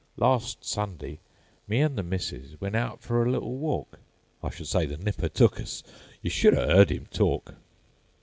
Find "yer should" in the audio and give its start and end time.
6.23-6.57